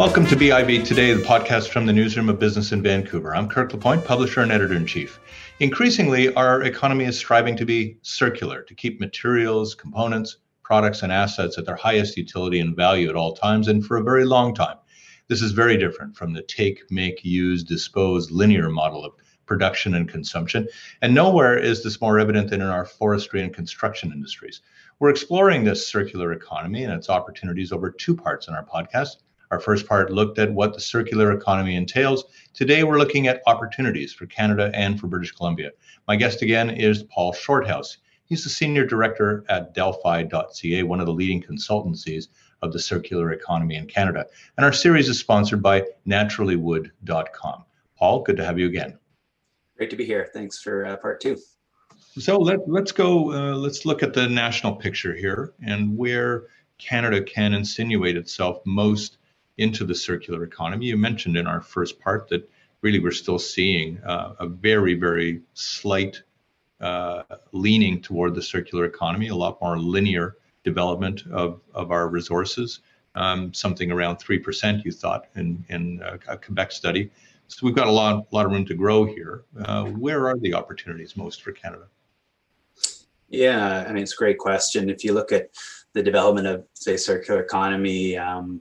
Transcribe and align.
Welcome 0.00 0.24
to 0.28 0.36
BIV 0.36 0.86
Today, 0.86 1.12
the 1.12 1.22
podcast 1.22 1.68
from 1.68 1.84
the 1.84 1.92
Newsroom 1.92 2.30
of 2.30 2.38
Business 2.38 2.72
in 2.72 2.82
Vancouver. 2.82 3.36
I'm 3.36 3.50
Kirk 3.50 3.70
LaPointe, 3.74 4.02
publisher 4.02 4.40
and 4.40 4.50
editor 4.50 4.72
in 4.72 4.86
chief. 4.86 5.20
Increasingly, 5.58 6.32
our 6.36 6.62
economy 6.62 7.04
is 7.04 7.18
striving 7.18 7.54
to 7.58 7.66
be 7.66 7.98
circular, 8.00 8.62
to 8.62 8.74
keep 8.74 8.98
materials, 8.98 9.74
components, 9.74 10.38
products, 10.62 11.02
and 11.02 11.12
assets 11.12 11.58
at 11.58 11.66
their 11.66 11.76
highest 11.76 12.16
utility 12.16 12.60
and 12.60 12.74
value 12.74 13.10
at 13.10 13.14
all 13.14 13.34
times 13.34 13.68
and 13.68 13.84
for 13.84 13.98
a 13.98 14.02
very 14.02 14.24
long 14.24 14.54
time. 14.54 14.78
This 15.28 15.42
is 15.42 15.52
very 15.52 15.76
different 15.76 16.16
from 16.16 16.32
the 16.32 16.44
take, 16.44 16.90
make, 16.90 17.22
use, 17.22 17.62
dispose 17.62 18.30
linear 18.30 18.70
model 18.70 19.04
of 19.04 19.12
production 19.50 19.96
and 19.96 20.08
consumption. 20.08 20.68
And 21.02 21.12
nowhere 21.12 21.58
is 21.58 21.82
this 21.82 22.00
more 22.00 22.20
evident 22.20 22.50
than 22.50 22.60
in 22.60 22.68
our 22.68 22.84
forestry 22.84 23.42
and 23.42 23.52
construction 23.52 24.12
industries. 24.12 24.60
We're 25.00 25.10
exploring 25.10 25.64
this 25.64 25.88
circular 25.88 26.32
economy 26.32 26.84
and 26.84 26.92
its 26.92 27.10
opportunities 27.10 27.72
over 27.72 27.90
two 27.90 28.14
parts 28.14 28.46
in 28.46 28.54
our 28.54 28.64
podcast. 28.64 29.16
Our 29.50 29.58
first 29.58 29.88
part 29.88 30.12
looked 30.12 30.38
at 30.38 30.54
what 30.54 30.72
the 30.72 30.80
circular 30.80 31.32
economy 31.32 31.74
entails. 31.74 32.26
Today, 32.54 32.84
we're 32.84 32.98
looking 32.98 33.26
at 33.26 33.42
opportunities 33.48 34.12
for 34.12 34.26
Canada 34.26 34.70
and 34.72 35.00
for 35.00 35.08
British 35.08 35.32
Columbia. 35.32 35.72
My 36.06 36.14
guest 36.14 36.42
again 36.42 36.70
is 36.70 37.02
Paul 37.02 37.32
Shorthouse. 37.32 37.96
He's 38.26 38.44
the 38.44 38.50
senior 38.50 38.86
director 38.86 39.44
at 39.48 39.74
Delphi.ca, 39.74 40.84
one 40.84 41.00
of 41.00 41.06
the 41.06 41.12
leading 41.12 41.42
consultancies 41.42 42.28
of 42.62 42.72
the 42.72 42.78
circular 42.78 43.32
economy 43.32 43.74
in 43.74 43.88
Canada. 43.88 44.26
And 44.56 44.64
our 44.64 44.72
series 44.72 45.08
is 45.08 45.18
sponsored 45.18 45.60
by 45.60 45.86
naturallywood.com. 46.06 47.64
Paul, 47.98 48.22
good 48.22 48.36
to 48.36 48.44
have 48.44 48.56
you 48.56 48.68
again. 48.68 48.99
Great 49.80 49.88
to 49.88 49.96
be 49.96 50.04
here. 50.04 50.28
Thanks 50.34 50.60
for 50.60 50.84
uh, 50.84 50.96
part 50.98 51.22
two. 51.22 51.38
So 52.18 52.36
let, 52.36 52.68
let's 52.68 52.92
go, 52.92 53.32
uh, 53.32 53.56
let's 53.56 53.86
look 53.86 54.02
at 54.02 54.12
the 54.12 54.28
national 54.28 54.76
picture 54.76 55.14
here 55.14 55.54
and 55.64 55.96
where 55.96 56.48
Canada 56.76 57.22
can 57.22 57.54
insinuate 57.54 58.14
itself 58.14 58.60
most 58.66 59.16
into 59.56 59.86
the 59.86 59.94
circular 59.94 60.44
economy. 60.44 60.84
You 60.84 60.98
mentioned 60.98 61.38
in 61.38 61.46
our 61.46 61.62
first 61.62 61.98
part 61.98 62.28
that 62.28 62.46
really 62.82 62.98
we're 62.98 63.10
still 63.10 63.38
seeing 63.38 63.96
uh, 64.02 64.34
a 64.38 64.46
very, 64.46 64.92
very 64.92 65.40
slight 65.54 66.22
uh, 66.82 67.22
leaning 67.52 68.02
toward 68.02 68.34
the 68.34 68.42
circular 68.42 68.84
economy, 68.84 69.28
a 69.28 69.34
lot 69.34 69.58
more 69.62 69.78
linear 69.78 70.36
development 70.62 71.22
of, 71.32 71.58
of 71.72 71.90
our 71.90 72.06
resources, 72.08 72.80
um, 73.14 73.54
something 73.54 73.90
around 73.90 74.16
3%, 74.16 74.84
you 74.84 74.92
thought, 74.92 75.28
in, 75.36 75.64
in 75.70 76.02
a, 76.04 76.34
a, 76.34 76.36
Quebec 76.36 76.70
study. 76.70 77.10
So 77.50 77.66
we've 77.66 77.74
got 77.74 77.88
a 77.88 77.92
lot, 77.92 78.32
lot 78.32 78.46
of 78.46 78.52
room 78.52 78.64
to 78.66 78.74
grow 78.74 79.04
here. 79.04 79.44
Uh, 79.64 79.86
where 79.86 80.28
are 80.28 80.38
the 80.38 80.54
opportunities 80.54 81.16
most 81.16 81.42
for 81.42 81.52
Canada? 81.52 81.86
Yeah, 83.28 83.84
I 83.86 83.92
mean, 83.92 84.02
it's 84.02 84.14
a 84.14 84.16
great 84.16 84.38
question. 84.38 84.88
If 84.88 85.04
you 85.04 85.12
look 85.12 85.32
at 85.32 85.50
the 85.92 86.02
development 86.02 86.46
of, 86.46 86.64
say, 86.74 86.96
circular 86.96 87.40
economy, 87.40 88.16
um, 88.16 88.60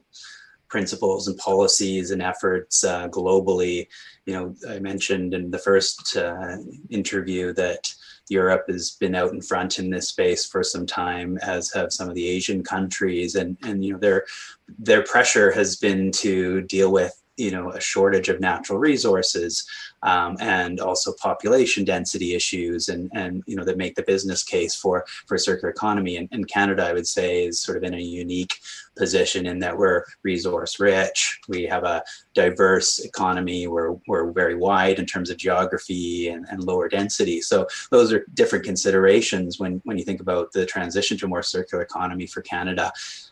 principles 0.70 1.28
and 1.28 1.38
policies 1.38 2.12
and 2.12 2.22
efforts 2.22 2.84
uh, 2.84 3.10
globally. 3.10 3.88
You 4.26 4.34
know, 4.34 4.56
I 4.70 4.80
mentioned 4.80 5.34
in 5.34 5.52
the 5.52 5.58
first 5.58 6.16
uh, 6.16 6.58
interview 6.90 7.54
that 7.54 7.94
Europe 8.30 8.66
has 8.70 8.92
been 8.92 9.16
out 9.16 9.34
in 9.34 9.42
front 9.42 9.80
in 9.80 9.90
this 9.90 10.10
space 10.10 10.46
for 10.46 10.64
some 10.64 10.86
time, 10.86 11.38
as 11.42 11.74
have 11.74 11.92
some 11.92 12.08
of 12.08 12.16
the 12.16 12.30
Asian 12.30 12.64
countries, 12.64 13.34
and 13.36 13.58
and 13.64 13.84
you 13.84 13.94
know 13.94 14.00
their 14.00 14.26
their 14.78 15.04
pressure 15.04 15.52
has 15.52 15.78
been 15.78 16.12
to 16.12 16.62
deal 16.62 16.92
with 16.92 17.19
you 17.40 17.52
know 17.52 17.72
a 17.72 17.80
shortage 17.80 18.30
of 18.30 18.40
natural 18.40 18.78
resources 18.78 19.66
um, 20.04 20.38
and 20.40 20.80
also 20.80 21.14
population 21.14 21.84
density 21.86 22.36
issues 22.36 22.90
and 22.90 23.10
and 23.14 23.44
you 23.48 23.56
know 23.56 23.64
that 23.64 23.78
make 23.78 23.96
the 23.96 24.04
business 24.04 24.44
case 24.44 24.76
for 24.76 25.06
for 25.26 25.38
circular 25.38 25.70
economy. 25.70 26.18
And, 26.18 26.28
and 26.32 26.48
canada 26.48 26.84
i 26.86 26.94
would 26.94 27.08
say 27.08 27.46
is 27.46 27.60
sort 27.60 27.78
of 27.78 27.84
in 27.84 27.94
a 27.94 28.00
unique 28.00 28.60
position 29.00 29.48
in 29.48 29.58
that 29.60 29.76
we're 29.76 30.04
resource 30.24 30.80
rich 30.80 31.40
we 31.48 31.64
have 31.64 31.84
a 31.84 32.04
diverse 32.36 33.00
economy 33.00 33.66
we're, 33.66 33.94
we're 34.08 34.32
very 34.32 34.56
wide 34.56 35.00
in 35.00 35.06
terms 35.06 35.30
of 35.30 35.38
geography 35.38 36.30
and, 36.30 36.46
and 36.52 36.64
lower 36.64 36.88
density 36.88 37.42
so 37.42 37.66
those 37.90 38.14
are 38.14 38.26
different 38.36 38.64
considerations 38.64 39.60
when 39.60 39.82
when 39.86 39.98
you 39.98 40.04
think 40.04 40.22
about 40.22 40.52
the 40.52 40.66
transition 40.66 41.18
to 41.18 41.26
a 41.26 41.30
more 41.30 41.42
circular 41.42 41.84
economy 41.84 42.28
for 42.28 42.42
canada 42.42 42.92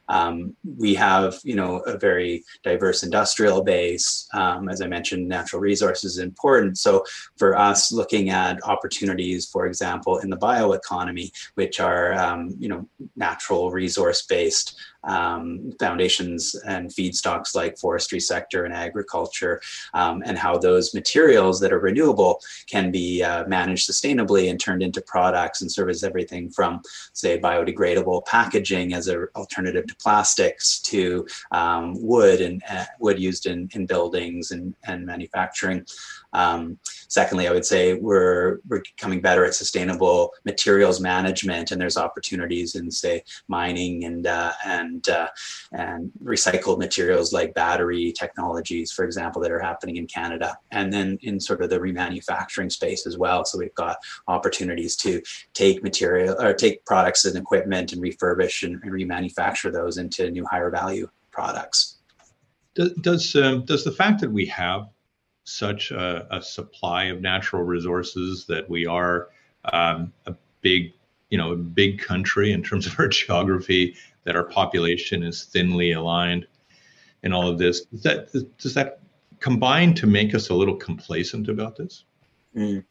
um, 0.09 0.55
we 0.77 0.93
have, 0.95 1.39
you 1.43 1.55
know, 1.55 1.79
a 1.79 1.97
very 1.97 2.43
diverse 2.63 3.03
industrial 3.03 3.61
base. 3.63 4.27
Um, 4.33 4.69
as 4.69 4.81
I 4.81 4.87
mentioned, 4.87 5.27
natural 5.27 5.61
resources 5.61 6.13
is 6.13 6.19
important. 6.19 6.77
So 6.77 7.03
for 7.37 7.57
us, 7.57 7.91
looking 7.91 8.29
at 8.29 8.63
opportunities, 8.63 9.45
for 9.45 9.65
example, 9.65 10.19
in 10.19 10.29
the 10.29 10.37
bioeconomy, 10.37 11.31
which 11.55 11.79
are, 11.79 12.13
um, 12.13 12.55
you 12.57 12.69
know, 12.69 12.87
natural 13.15 13.71
resource 13.71 14.25
based, 14.25 14.79
um, 15.07 15.71
foundations 15.79 16.55
and 16.67 16.89
feedstocks 16.89 17.55
like 17.55 17.77
forestry 17.77 18.19
sector 18.19 18.65
and 18.65 18.73
agriculture, 18.73 19.61
um, 19.93 20.21
and 20.25 20.37
how 20.37 20.57
those 20.57 20.93
materials 20.93 21.59
that 21.59 21.73
are 21.73 21.79
renewable 21.79 22.39
can 22.67 22.91
be 22.91 23.23
uh, 23.23 23.45
managed 23.47 23.89
sustainably 23.89 24.49
and 24.49 24.59
turned 24.59 24.83
into 24.83 25.01
products 25.01 25.61
and 25.61 25.71
serve 25.71 25.89
as 25.89 26.03
everything 26.03 26.49
from, 26.49 26.81
say, 27.13 27.39
biodegradable 27.39 28.25
packaging 28.25 28.93
as 28.93 29.07
an 29.07 29.27
alternative 29.35 29.85
to 29.87 29.95
plastics 29.95 30.79
to 30.79 31.25
um, 31.51 31.95
wood 32.01 32.41
and 32.41 32.61
uh, 32.69 32.85
wood 32.99 33.19
used 33.19 33.45
in, 33.45 33.69
in 33.73 33.85
buildings 33.85 34.51
and, 34.51 34.75
and 34.85 35.05
manufacturing. 35.05 35.85
Um, 36.33 36.77
secondly, 37.07 37.47
I 37.47 37.51
would 37.51 37.65
say 37.65 37.93
we're, 37.93 38.59
we're 38.67 38.81
becoming 38.81 39.21
better 39.21 39.45
at 39.45 39.55
sustainable 39.55 40.33
materials 40.45 40.99
management, 40.99 41.71
and 41.71 41.79
there's 41.79 41.97
opportunities 41.97 42.75
in, 42.75 42.91
say, 42.91 43.23
mining 43.47 44.03
and 44.03 44.27
uh, 44.27 44.51
and 44.65 44.96
uh, 45.09 45.27
and 45.71 46.11
recycled 46.23 46.79
materials 46.79 47.33
like 47.33 47.53
battery 47.53 48.13
technologies, 48.23 48.91
for 48.91 49.05
example, 49.05 49.41
that 49.41 49.51
are 49.51 49.59
happening 49.59 49.97
in 49.97 50.07
Canada, 50.07 50.57
and 50.71 50.91
then 50.93 51.17
in 51.21 51.39
sort 51.39 51.61
of 51.61 51.69
the 51.69 51.79
remanufacturing 51.79 52.71
space 52.71 53.05
as 53.05 53.17
well. 53.17 53.45
So 53.45 53.57
we've 53.57 53.75
got 53.75 53.97
opportunities 54.27 54.95
to 54.97 55.21
take 55.53 55.83
material 55.83 56.35
or 56.41 56.53
take 56.53 56.85
products 56.85 57.25
and 57.25 57.37
equipment 57.37 57.93
and 57.93 58.01
refurbish 58.01 58.63
and, 58.63 58.81
and 58.83 58.91
remanufacture 58.91 59.71
those 59.71 59.97
into 59.97 60.31
new 60.31 60.45
higher 60.45 60.69
value 60.69 61.07
products. 61.31 61.97
Does 62.75 62.91
does, 62.93 63.35
um, 63.35 63.65
does 63.65 63.83
the 63.83 63.91
fact 63.91 64.21
that 64.21 64.31
we 64.31 64.45
have 64.47 64.87
such 65.43 65.91
a, 65.91 66.27
a 66.35 66.41
supply 66.41 67.05
of 67.05 67.21
natural 67.21 67.63
resources 67.63 68.45
that 68.47 68.69
we 68.69 68.85
are 68.85 69.29
um, 69.71 70.13
a 70.25 70.35
big, 70.61 70.93
you 71.29 71.37
know, 71.37 71.51
a 71.51 71.57
big 71.57 71.99
country 71.99 72.51
in 72.51 72.63
terms 72.63 72.85
of 72.85 72.99
our 72.99 73.07
geography, 73.19 73.95
that 74.23 74.35
our 74.35 74.43
population 74.43 75.23
is 75.23 75.45
thinly 75.45 75.93
aligned, 75.93 76.47
and 77.23 77.33
all 77.33 77.47
of 77.47 77.57
this. 77.57 77.85
Does 77.85 78.03
that 78.03 78.57
does 78.57 78.73
that 78.73 78.99
combine 79.39 79.93
to 79.95 80.07
make 80.07 80.33
us 80.33 80.49
a 80.49 80.53
little 80.53 80.75
complacent 80.75 81.49
about 81.49 81.75
this? 81.75 82.03
Mm. 82.55 82.83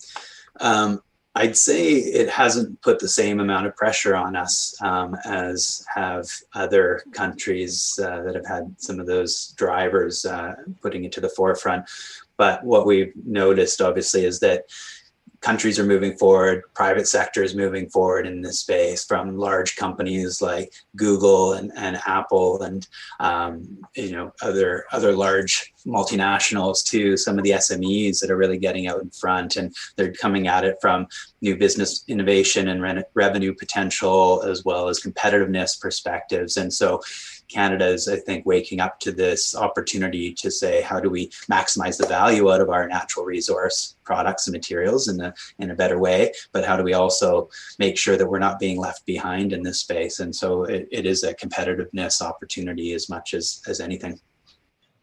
Um, 0.60 1.02
I'd 1.36 1.56
say 1.56 1.92
it 1.92 2.30
hasn't 2.30 2.80
put 2.80 2.98
the 2.98 3.08
same 3.08 3.40
amount 3.40 3.66
of 3.66 3.76
pressure 3.76 4.16
on 4.16 4.36
us 4.36 4.74
um, 4.80 5.16
as 5.26 5.84
have 5.94 6.26
other 6.54 7.02
countries 7.12 8.00
uh, 8.02 8.22
that 8.22 8.34
have 8.34 8.46
had 8.46 8.74
some 8.78 8.98
of 8.98 9.06
those 9.06 9.48
drivers 9.48 10.24
uh, 10.24 10.54
putting 10.80 11.04
it 11.04 11.12
to 11.12 11.20
the 11.20 11.28
forefront. 11.28 11.84
But 12.38 12.64
what 12.64 12.86
we've 12.86 13.12
noticed, 13.26 13.82
obviously, 13.82 14.24
is 14.24 14.40
that 14.40 14.64
countries 15.46 15.78
are 15.78 15.84
moving 15.84 16.16
forward, 16.16 16.64
private 16.74 17.06
sector 17.06 17.40
is 17.40 17.54
moving 17.54 17.88
forward 17.88 18.26
in 18.26 18.42
this 18.42 18.58
space 18.58 19.04
from 19.04 19.38
large 19.38 19.76
companies 19.76 20.42
like 20.42 20.72
Google 20.96 21.52
and, 21.52 21.70
and 21.76 22.00
Apple 22.04 22.64
and 22.64 22.88
um, 23.20 23.78
you 23.94 24.10
know 24.10 24.32
other 24.42 24.86
other 24.90 25.12
large 25.12 25.72
multinationals 25.86 26.84
to 26.86 27.16
some 27.16 27.38
of 27.38 27.44
the 27.44 27.52
SMEs 27.52 28.18
that 28.20 28.30
are 28.30 28.36
really 28.36 28.58
getting 28.58 28.88
out 28.88 29.00
in 29.00 29.10
front. 29.10 29.56
And 29.56 29.72
they're 29.94 30.12
coming 30.12 30.48
at 30.48 30.64
it 30.64 30.78
from 30.80 31.06
new 31.40 31.56
business 31.56 32.04
innovation 32.08 32.66
and 32.68 32.82
re- 32.82 33.04
revenue 33.14 33.54
potential 33.54 34.42
as 34.42 34.64
well 34.64 34.88
as 34.88 35.00
competitiveness 35.00 35.80
perspectives. 35.80 36.56
And 36.56 36.72
so 36.72 37.00
Canada 37.48 37.86
is, 37.88 38.08
I 38.08 38.16
think, 38.16 38.44
waking 38.46 38.80
up 38.80 39.00
to 39.00 39.12
this 39.12 39.54
opportunity 39.54 40.32
to 40.34 40.50
say, 40.50 40.82
how 40.82 41.00
do 41.00 41.08
we 41.08 41.28
maximize 41.50 41.98
the 41.98 42.06
value 42.06 42.52
out 42.52 42.60
of 42.60 42.70
our 42.70 42.88
natural 42.88 43.24
resource 43.24 43.96
products 44.04 44.46
and 44.46 44.52
materials 44.52 45.08
in 45.08 45.20
a, 45.20 45.34
in 45.58 45.70
a 45.70 45.74
better 45.74 45.98
way? 45.98 46.32
But 46.52 46.64
how 46.64 46.76
do 46.76 46.82
we 46.82 46.94
also 46.94 47.48
make 47.78 47.96
sure 47.98 48.16
that 48.16 48.26
we're 48.26 48.38
not 48.38 48.58
being 48.58 48.78
left 48.78 49.06
behind 49.06 49.52
in 49.52 49.62
this 49.62 49.80
space? 49.80 50.20
And 50.20 50.34
so 50.34 50.64
it, 50.64 50.88
it 50.90 51.06
is 51.06 51.22
a 51.22 51.34
competitiveness 51.34 52.20
opportunity 52.20 52.92
as 52.92 53.08
much 53.08 53.34
as, 53.34 53.62
as 53.66 53.80
anything. 53.80 54.20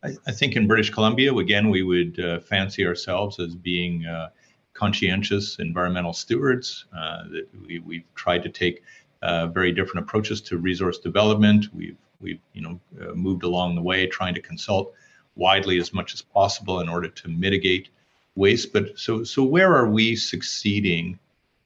I, 0.04 0.32
think 0.34 0.58
in 0.58 0.68
British 0.68 0.90
Columbia, 0.90 1.34
again, 1.34 1.70
we 1.70 1.82
would 1.82 2.20
uh, 2.20 2.40
fancy 2.42 2.86
ourselves 2.86 3.40
as 3.40 3.56
being 3.56 4.06
uh, 4.06 4.32
conscientious 4.74 5.60
environmental 5.60 6.12
stewards. 6.12 6.86
Uh, 6.94 7.24
that 7.30 7.48
we, 7.66 7.80
we've 7.80 8.04
tried 8.16 8.44
to 8.44 8.50
take 8.50 8.84
uh, 9.22 9.48
very 9.48 9.72
different 9.72 10.06
approaches 10.06 10.42
to 10.42 10.58
resource 10.58 11.00
development. 11.00 11.68
We've 11.74 11.96
we've 12.24 12.42
you 12.54 12.62
know 12.62 12.80
uh, 13.02 13.14
moved 13.14 13.44
along 13.44 13.76
the 13.76 13.82
way, 13.82 14.08
trying 14.08 14.34
to 14.34 14.42
consult 14.42 14.94
widely 15.36 15.80
as 15.80 15.94
much 15.94 16.14
as 16.14 16.22
possible 16.22 16.80
in 16.80 16.90
order 16.90 17.10
to 17.10 17.28
mitigate 17.28 17.90
waste. 18.36 18.74
But 18.74 18.98
so 18.98 19.24
so 19.24 19.44
where 19.44 19.76
are 19.76 19.90
we 19.90 20.16
succeeding, 20.16 21.20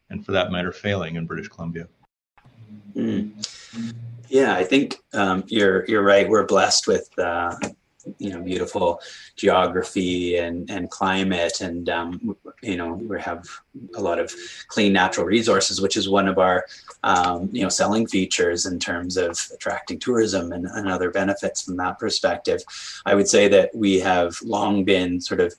and 0.10 0.26
for 0.26 0.32
that 0.34 0.52
matter, 0.52 0.72
failing 0.72 1.16
in 1.16 1.26
British 1.26 1.48
Columbia? 1.48 1.88
Mm. 2.96 3.32
Yeah, 4.30 4.56
I 4.56 4.64
think 4.64 4.98
um, 5.14 5.44
you're 5.48 5.86
you're 5.86 6.04
right. 6.04 6.28
We're 6.28 6.46
blessed 6.46 6.88
with 6.88 7.08
uh, 7.18 7.56
you 8.18 8.30
know 8.30 8.42
beautiful 8.42 9.02
geography 9.36 10.38
and 10.38 10.70
and 10.70 10.90
climate. 10.90 11.62
And 11.62 11.90
um, 11.90 12.36
you 12.62 12.78
know 12.78 12.94
we 12.94 13.22
have 13.22 13.48
a 13.96 14.02
lot 14.02 14.20
of 14.20 14.34
clean 14.68 14.94
natural 14.94 15.26
resources 15.26 15.82
which 15.82 15.98
is 15.98 16.10
one 16.10 16.28
of 16.28 16.38
our 16.38 16.66
um, 17.04 17.50
you 17.52 17.64
know 17.64 17.70
selling 17.70 18.08
features 18.08 18.66
in 18.66 18.80
terms 18.80 19.18
of 19.18 19.40
attracting 19.54 20.00
tourism 20.00 20.52
and, 20.52 20.66
and 20.66 20.88
other 20.88 21.12
benefits 21.12 21.64
from 21.64 21.78
that 21.78 22.00
perspective. 22.00 22.62
I 23.06 23.16
would 23.16 23.28
say 23.28 23.48
that 23.50 23.74
we 23.76 24.00
have 24.00 24.42
long 24.42 24.84
been 24.84 25.22
sort 25.22 25.40
of 25.40 25.54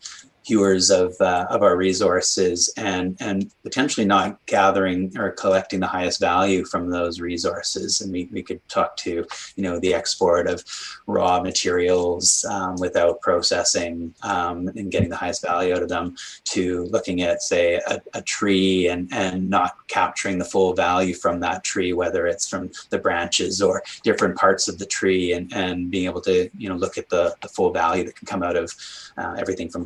hewers 0.49 0.89
of 0.89 1.15
uh, 1.21 1.47
of 1.51 1.63
our 1.63 1.77
resources 1.77 2.73
and 2.77 3.17
and 3.21 3.53
potentially 3.63 4.07
not 4.07 4.45
gathering 4.47 5.13
or 5.19 5.31
collecting 5.31 5.81
the 5.81 5.87
highest 5.87 6.19
value 6.21 6.65
from 6.65 6.91
those 6.91 7.21
resources. 7.21 8.01
And 8.01 8.11
we, 8.11 8.29
we 8.33 8.43
could 8.43 8.67
talk 8.69 8.97
to 8.99 9.27
you 9.57 9.63
know 9.63 9.79
the 9.79 9.93
export 9.93 10.47
of 10.49 10.65
raw 11.07 11.41
materials 11.43 12.47
um, 12.51 12.77
without 12.77 13.21
processing 13.21 14.15
um, 14.23 14.69
and 14.69 14.91
getting 14.91 15.11
the 15.11 15.23
highest 15.25 15.43
value 15.43 15.75
out 15.75 15.83
of 15.83 15.91
them 15.91 16.17
to 16.55 16.85
looking 16.85 17.21
at 17.23 17.43
say 17.43 17.75
a, 17.87 18.01
a 18.15 18.23
tree 18.23 18.89
and 18.89 19.13
and 19.13 19.51
not 19.51 19.73
capturing 19.89 20.39
the 20.39 20.51
full 20.53 20.73
value 20.73 21.15
from 21.15 21.41
that 21.41 21.63
tree, 21.63 21.93
whether 21.93 22.27
it's 22.27 22.49
from 22.49 22.71
the 22.89 22.99
branches 22.99 23.61
or 23.61 23.83
different 24.03 24.37
parts 24.37 24.67
of 24.69 24.79
the 24.79 24.87
tree, 24.87 25.33
and 25.33 25.53
and 25.53 25.91
being 25.91 26.07
able 26.07 26.23
to 26.23 26.49
you 26.57 26.69
know 26.71 26.77
look 26.77 26.97
at 26.97 27.11
the 27.11 27.37
the 27.43 27.49
full 27.49 27.71
value 27.71 28.05
that 28.05 28.17
can 28.17 28.27
come 28.27 28.43
out 28.43 28.57
of 28.57 28.73
uh, 29.19 29.35
everything 29.39 29.69
from 29.69 29.85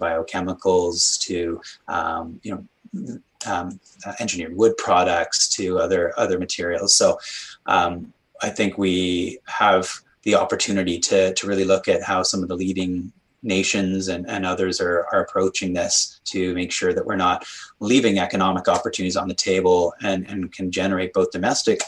biochemicals 0.52 1.20
to 1.20 1.60
um, 1.88 2.40
you 2.43 2.52
know 2.94 3.19
um, 3.46 3.81
uh, 4.06 4.12
engineered 4.20 4.56
wood 4.56 4.76
products 4.76 5.49
to 5.50 5.78
other 5.78 6.12
other 6.19 6.38
materials. 6.38 6.94
So 6.94 7.19
um, 7.66 8.12
I 8.40 8.50
think 8.50 8.78
we 8.78 9.38
have 9.46 9.90
the 10.22 10.34
opportunity 10.34 10.99
to 11.00 11.34
to 11.34 11.46
really 11.46 11.64
look 11.64 11.88
at 11.88 12.02
how 12.02 12.22
some 12.22 12.43
of 12.43 12.49
the 12.49 12.56
leading 12.56 13.12
nations 13.44 14.06
and, 14.06 14.28
and 14.28 14.46
others 14.46 14.81
are, 14.81 15.04
are 15.12 15.22
approaching 15.22 15.72
this 15.72 16.20
to 16.25 16.54
make 16.54 16.70
sure 16.70 16.93
that 16.93 17.04
we're 17.04 17.16
not 17.16 17.44
leaving 17.81 18.20
economic 18.20 18.69
opportunities 18.69 19.16
on 19.16 19.26
the 19.26 19.34
table 19.34 19.93
and, 20.00 20.28
and 20.28 20.52
can 20.52 20.70
generate 20.70 21.12
both 21.12 21.32
domestic 21.32 21.81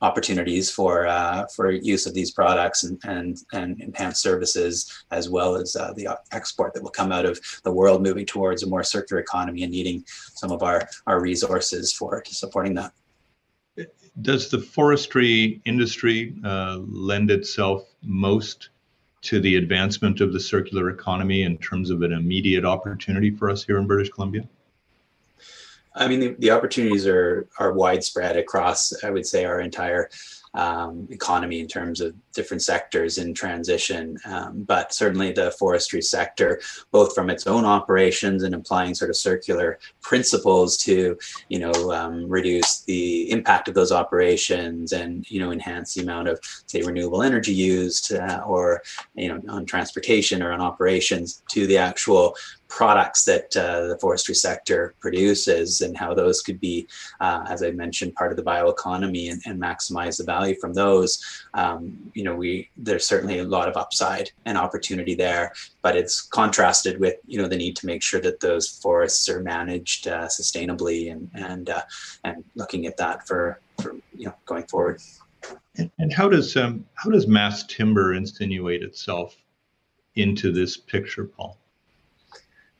opportunities 0.00 0.70
for 0.70 1.06
uh, 1.06 1.46
for 1.54 1.70
use 1.70 2.06
of 2.06 2.14
these 2.14 2.30
products 2.30 2.84
and, 2.84 3.00
and 3.04 3.38
and 3.52 3.80
enhanced 3.80 4.22
services 4.22 5.04
as 5.10 5.28
well 5.28 5.56
as 5.56 5.74
uh, 5.76 5.92
the 5.94 6.08
export 6.32 6.72
that 6.74 6.82
will 6.82 6.90
come 6.90 7.12
out 7.12 7.24
of 7.24 7.40
the 7.64 7.72
world 7.72 8.02
moving 8.02 8.26
towards 8.26 8.62
a 8.62 8.66
more 8.66 8.84
circular 8.84 9.20
economy 9.20 9.62
and 9.62 9.72
needing 9.72 10.04
some 10.06 10.52
of 10.52 10.62
our 10.62 10.88
our 11.06 11.20
resources 11.20 11.92
for 11.92 12.22
supporting 12.26 12.74
that 12.74 12.92
does 14.22 14.50
the 14.50 14.58
forestry 14.58 15.60
industry 15.64 16.34
uh, 16.44 16.78
lend 16.88 17.30
itself 17.30 17.84
most 18.02 18.70
to 19.22 19.40
the 19.40 19.56
advancement 19.56 20.20
of 20.20 20.32
the 20.32 20.40
circular 20.40 20.90
economy 20.90 21.42
in 21.42 21.58
terms 21.58 21.90
of 21.90 22.02
an 22.02 22.12
immediate 22.12 22.64
opportunity 22.64 23.30
for 23.30 23.50
us 23.50 23.64
here 23.64 23.78
in 23.78 23.86
British 23.86 24.10
Columbia? 24.10 24.48
I 25.98 26.08
mean, 26.08 26.20
the, 26.20 26.36
the 26.38 26.50
opportunities 26.50 27.06
are 27.06 27.48
are 27.58 27.72
widespread 27.72 28.36
across, 28.36 28.92
I 29.04 29.10
would 29.10 29.26
say, 29.26 29.44
our 29.44 29.60
entire 29.60 30.08
um, 30.54 31.06
economy 31.10 31.60
in 31.60 31.68
terms 31.68 32.00
of 32.00 32.14
different 32.32 32.62
sectors 32.62 33.18
in 33.18 33.34
transition. 33.34 34.18
Um, 34.24 34.62
but 34.62 34.94
certainly 34.94 35.32
the 35.32 35.50
forestry 35.52 36.02
sector, 36.02 36.60
both 36.90 37.14
from 37.14 37.30
its 37.30 37.46
own 37.46 37.64
operations 37.64 38.42
and 38.42 38.54
applying 38.54 38.94
sort 38.94 39.10
of 39.10 39.16
circular 39.16 39.78
principles 40.00 40.76
to, 40.78 41.18
you 41.48 41.58
know, 41.58 41.92
um, 41.92 42.28
reduce 42.28 42.82
the 42.82 43.30
impact 43.30 43.68
of 43.68 43.74
those 43.74 43.92
operations 43.92 44.92
and, 44.92 45.30
you 45.30 45.40
know, 45.40 45.52
enhance 45.52 45.94
the 45.94 46.02
amount 46.02 46.28
of, 46.28 46.40
say, 46.66 46.80
renewable 46.82 47.22
energy 47.22 47.52
used 47.52 48.12
uh, 48.14 48.40
or, 48.46 48.82
you 49.14 49.28
know, 49.28 49.40
on 49.48 49.66
transportation 49.66 50.42
or 50.42 50.52
on 50.52 50.60
operations 50.60 51.42
to 51.50 51.66
the 51.66 51.76
actual 51.76 52.34
products 52.68 53.24
that 53.24 53.56
uh, 53.56 53.88
the 53.88 53.98
forestry 53.98 54.34
sector 54.34 54.94
produces 55.00 55.80
and 55.80 55.96
how 55.96 56.14
those 56.14 56.42
could 56.42 56.60
be, 56.60 56.86
uh, 57.20 57.44
as 57.48 57.62
I 57.62 57.70
mentioned, 57.70 58.14
part 58.14 58.30
of 58.30 58.36
the 58.36 58.42
bioeconomy 58.42 59.30
and, 59.32 59.42
and 59.46 59.60
maximize 59.60 60.18
the 60.18 60.24
value 60.24 60.54
from 60.60 60.74
those. 60.74 61.22
Um, 61.54 61.98
you 62.14 62.24
know, 62.24 62.34
we 62.34 62.70
there's 62.76 63.06
certainly 63.06 63.38
a 63.38 63.44
lot 63.44 63.68
of 63.68 63.76
upside 63.76 64.30
and 64.44 64.58
opportunity 64.58 65.14
there, 65.14 65.52
but 65.82 65.96
it's 65.96 66.22
contrasted 66.22 67.00
with 67.00 67.16
you 67.26 67.40
know 67.40 67.48
the 67.48 67.56
need 67.56 67.76
to 67.76 67.86
make 67.86 68.02
sure 68.02 68.20
that 68.20 68.40
those 68.40 68.68
forests 68.68 69.28
are 69.28 69.40
managed 69.40 70.06
uh, 70.06 70.26
sustainably 70.26 71.10
and 71.10 71.30
and 71.34 71.70
uh, 71.70 71.82
and 72.24 72.44
looking 72.54 72.86
at 72.86 72.96
that 72.96 73.26
for 73.26 73.60
for 73.80 73.94
you 74.14 74.26
know 74.26 74.34
going 74.46 74.64
forward. 74.64 75.00
And, 75.76 75.90
and 75.98 76.12
how 76.12 76.28
does 76.28 76.56
um, 76.56 76.84
how 76.94 77.10
does 77.10 77.26
mass 77.26 77.64
timber 77.64 78.14
insinuate 78.14 78.82
itself 78.82 79.36
into 80.16 80.52
this 80.52 80.76
picture, 80.76 81.24
Paul? 81.24 81.56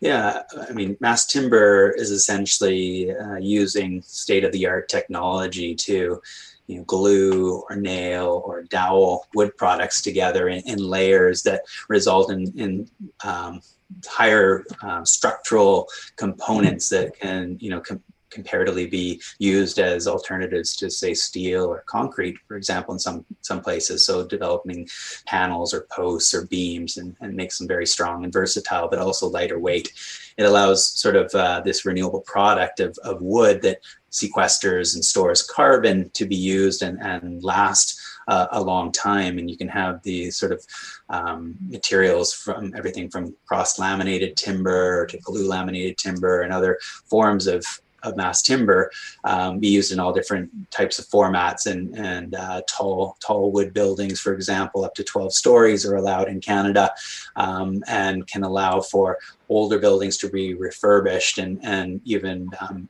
Yeah, 0.00 0.42
I 0.68 0.72
mean, 0.72 0.96
mass 1.00 1.26
timber 1.26 1.90
is 1.90 2.10
essentially 2.10 3.14
uh, 3.14 3.36
using 3.36 4.00
state 4.02 4.44
of 4.44 4.52
the 4.52 4.66
art 4.66 4.88
technology 4.88 5.74
to 5.74 6.22
you 6.68 6.76
know, 6.76 6.84
glue 6.84 7.64
or 7.68 7.74
nail 7.74 8.42
or 8.44 8.62
dowel 8.62 9.26
wood 9.34 9.56
products 9.56 10.00
together 10.00 10.48
in, 10.48 10.60
in 10.68 10.78
layers 10.78 11.42
that 11.42 11.62
result 11.88 12.30
in, 12.30 12.52
in 12.56 12.90
um, 13.24 13.60
higher 14.06 14.64
um, 14.82 15.04
structural 15.04 15.88
components 16.16 16.90
that 16.90 17.18
can, 17.18 17.56
you 17.58 17.70
know, 17.70 17.80
com- 17.80 18.02
comparatively 18.30 18.86
be 18.86 19.20
used 19.38 19.78
as 19.78 20.06
alternatives 20.06 20.76
to 20.76 20.90
say 20.90 21.14
steel 21.14 21.64
or 21.64 21.82
concrete 21.86 22.36
for 22.46 22.56
example 22.56 22.94
in 22.94 22.98
some 22.98 23.24
some 23.42 23.60
places 23.60 24.04
so 24.04 24.26
developing 24.26 24.88
panels 25.26 25.72
or 25.72 25.86
posts 25.90 26.34
or 26.34 26.46
beams 26.46 26.96
and, 26.96 27.16
and 27.20 27.34
makes 27.34 27.58
them 27.58 27.68
very 27.68 27.86
strong 27.86 28.24
and 28.24 28.32
versatile 28.32 28.88
but 28.88 28.98
also 28.98 29.28
lighter 29.28 29.58
weight 29.58 29.92
it 30.36 30.44
allows 30.44 30.86
sort 30.86 31.16
of 31.16 31.34
uh, 31.34 31.60
this 31.60 31.84
renewable 31.84 32.20
product 32.20 32.80
of, 32.80 32.96
of 33.02 33.20
wood 33.20 33.60
that 33.62 33.80
sequesters 34.10 34.94
and 34.94 35.04
stores 35.04 35.42
carbon 35.42 36.10
to 36.10 36.24
be 36.26 36.36
used 36.36 36.82
and, 36.82 36.98
and 37.00 37.42
last 37.42 38.00
uh, 38.28 38.46
a 38.52 38.62
long 38.62 38.92
time. 38.92 39.38
And 39.38 39.50
you 39.50 39.56
can 39.56 39.68
have 39.68 40.02
the 40.02 40.30
sort 40.30 40.52
of 40.52 40.64
um, 41.08 41.56
materials 41.60 42.32
from 42.32 42.72
everything 42.76 43.10
from 43.10 43.34
cross 43.46 43.78
laminated 43.78 44.36
timber 44.36 45.06
to 45.06 45.18
glue 45.18 45.48
laminated 45.48 45.98
timber 45.98 46.42
and 46.42 46.52
other 46.52 46.78
forms 47.06 47.46
of 47.46 47.64
of 48.02 48.16
mass 48.16 48.42
timber 48.42 48.90
um, 49.24 49.58
be 49.58 49.68
used 49.68 49.92
in 49.92 50.00
all 50.00 50.12
different 50.12 50.50
types 50.70 50.98
of 50.98 51.06
formats 51.06 51.66
and 51.66 51.96
and 51.96 52.34
uh, 52.34 52.60
tall 52.68 53.16
tall 53.20 53.50
wood 53.50 53.72
buildings 53.72 54.20
for 54.20 54.32
example 54.32 54.84
up 54.84 54.94
to 54.94 55.04
12 55.04 55.32
stories 55.32 55.84
are 55.84 55.96
allowed 55.96 56.28
in 56.28 56.40
Canada 56.40 56.90
um, 57.36 57.82
and 57.86 58.26
can 58.26 58.42
allow 58.42 58.80
for 58.80 59.18
older 59.48 59.78
buildings 59.78 60.16
to 60.18 60.28
be 60.28 60.54
refurbished 60.54 61.38
and 61.38 61.58
and 61.64 62.00
even 62.04 62.48
um, 62.60 62.88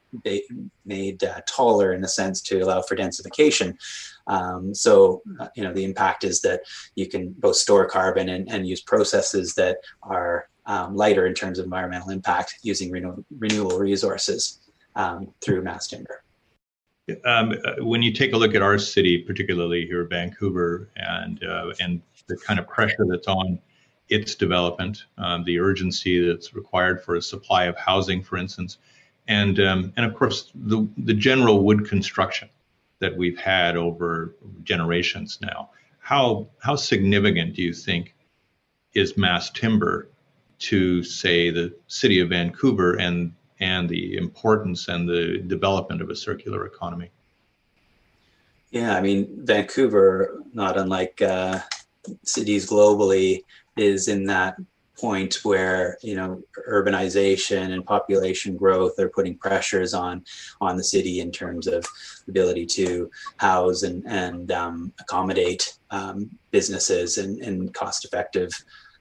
made 0.85 1.23
uh, 1.25 1.41
taller 1.47 1.93
in 1.93 2.05
a 2.05 2.09
sense 2.09 2.41
to 2.41 2.61
allow 2.61 2.83
for 2.83 2.97
densification. 2.97 3.77
Um, 4.27 4.75
so 4.75 5.23
uh, 5.41 5.49
you 5.55 5.63
know 5.63 5.73
the 5.73 5.85
impact 5.85 6.25
is 6.25 6.41
that 6.43 6.61
you 6.95 7.07
can 7.07 7.33
both 7.39 7.57
store 7.57 7.87
carbon 7.87 8.29
and, 8.29 8.51
and 8.51 8.67
use 8.67 8.83
processes 8.83 9.55
that 9.55 9.79
are 10.03 10.49
um, 10.67 10.95
lighter 10.97 11.27
in 11.27 11.35
terms 11.35 11.59
of 11.59 11.65
environmental 11.65 12.11
impact 12.11 12.59
using 12.63 12.91
renew- 12.91 13.25
renewable 13.39 13.79
resources 13.79 14.61
um, 14.99 15.33
through 15.41 15.63
mass 15.63 15.87
timber. 15.87 16.23
Um, 17.25 17.55
uh, 17.65 17.83
when 17.85 18.03
you 18.03 18.13
take 18.13 18.35
a 18.35 18.37
look 18.37 18.55
at 18.55 18.61
our 18.61 18.77
city, 18.77 19.19
particularly 19.19 19.87
here, 19.87 20.03
in 20.03 20.09
Vancouver, 20.09 20.91
and 20.97 21.43
uh, 21.43 21.73
and 21.81 22.03
the 22.27 22.37
kind 22.37 22.61
of 22.61 22.69
pressure 22.69 23.07
that's 23.09 23.27
on 23.27 23.59
its 24.11 24.35
development, 24.35 25.05
um, 25.17 25.45
the 25.45 25.59
urgency 25.59 26.27
that's 26.27 26.55
required 26.55 27.03
for 27.03 27.17
a 27.17 27.23
supply 27.23 27.65
of 27.65 27.77
housing, 27.79 28.23
for 28.23 28.37
instance, 28.37 28.77
and 29.27 29.59
um, 29.61 29.93
and 29.97 30.05
of 30.05 30.15
course 30.15 30.53
the 30.55 30.87
the 30.99 31.15
general 31.15 31.63
wood 31.63 31.89
construction 31.89 32.51
that 32.99 33.17
we've 33.17 33.39
had 33.39 33.77
over 33.77 34.35
generations 34.63 35.39
now. 35.41 35.71
How 36.01 36.49
how 36.59 36.77
significant 36.77 37.55
do 37.55 37.63
you 37.63 37.73
think 37.73 38.15
is 38.93 39.17
mass 39.17 39.49
timber 39.49 40.11
to 40.59 41.03
say 41.05 41.51
the 41.51 41.75
city 41.87 42.21
of 42.21 42.31
Vancouver 42.31 42.95
and 42.95 43.33
and 43.61 43.89
the 43.89 44.17
importance 44.17 44.89
and 44.89 45.09
the 45.09 45.39
development 45.47 46.01
of 46.01 46.11
a 46.11 46.17
circular 46.17 46.67
economy. 46.67 47.11
Yeah, 48.71 48.97
I 48.97 49.01
mean, 49.01 49.29
Vancouver, 49.45 50.43
not 50.53 50.77
unlike 50.77 51.23
uh, 51.23 51.61
cities 52.23 52.69
globally, 52.69 53.45
is 53.77 54.09
in 54.09 54.25
that 54.25 54.57
point 54.99 55.45
where 55.45 55.97
you 56.03 56.17
know 56.17 56.43
urbanization 56.69 57.73
and 57.73 57.87
population 57.87 58.57
growth 58.57 58.99
are 58.99 59.09
putting 59.09 59.39
pressures 59.39 59.95
on 59.95 60.25
on 60.61 60.77
the 60.77 60.85
city 60.85 61.21
in 61.21 61.31
terms 61.31 61.67
of 61.67 61.87
ability 62.29 62.67
to 62.67 63.11
house 63.37 63.85
and 63.85 64.05
and 64.07 64.51
um, 64.53 64.93
accommodate 65.01 65.79
um, 65.91 66.29
businesses 66.51 67.19
and, 67.19 67.41
and 67.43 67.73
cost 67.75 68.05
effective 68.05 68.51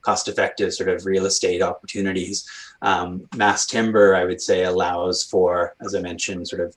cost 0.02 0.28
effective 0.28 0.72
sort 0.72 0.88
of 0.88 1.04
real 1.04 1.26
estate 1.26 1.62
opportunities 1.62 2.48
Um, 2.82 3.28
mass 3.36 3.66
timber, 3.66 4.14
I 4.14 4.24
would 4.24 4.40
say, 4.40 4.64
allows 4.64 5.24
for, 5.24 5.74
as 5.84 5.94
I 5.94 6.00
mentioned, 6.00 6.46
sort 6.48 6.62
of 6.62 6.76